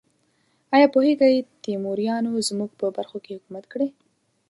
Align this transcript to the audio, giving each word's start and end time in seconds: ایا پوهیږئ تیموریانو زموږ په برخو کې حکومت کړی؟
ایا 0.75 0.87
پوهیږئ 0.93 1.35
تیموریانو 1.63 2.43
زموږ 2.49 2.71
په 2.79 2.87
برخو 2.97 3.17
کې 3.23 3.35
حکومت 3.37 3.63
کړی؟ 3.73 3.87